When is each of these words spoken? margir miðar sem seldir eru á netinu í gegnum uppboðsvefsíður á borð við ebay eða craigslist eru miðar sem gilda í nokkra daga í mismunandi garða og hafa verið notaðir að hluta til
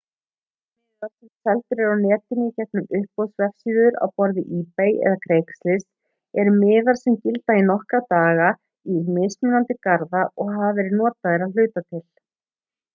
margir 1.03 1.09
miðar 1.09 1.11
sem 1.17 1.49
seldir 1.49 1.81
eru 1.87 1.97
á 1.97 2.05
netinu 2.05 2.45
í 2.47 2.53
gegnum 2.61 2.87
uppboðsvefsíður 2.99 3.97
á 4.03 4.05
borð 4.21 4.39
við 4.39 4.55
ebay 4.61 4.97
eða 5.09 5.19
craigslist 5.25 6.41
eru 6.45 6.55
miðar 6.63 7.01
sem 7.01 7.19
gilda 7.27 7.59
í 7.61 7.61
nokkra 7.69 8.01
daga 8.17 8.49
í 8.95 9.05
mismunandi 9.19 9.77
garða 9.89 10.25
og 10.33 10.53
hafa 10.57 10.73
verið 10.81 10.99
notaðir 11.05 11.47
að 11.49 11.55
hluta 11.59 11.87
til 11.93 12.03